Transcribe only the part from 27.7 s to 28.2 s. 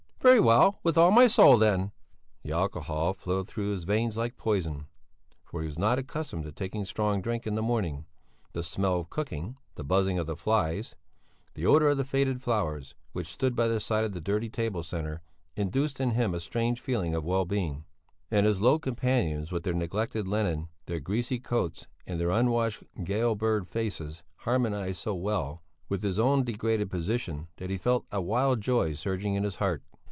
he felt